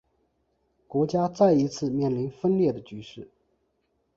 [0.87, 3.29] 国家再一次面临分裂的局势。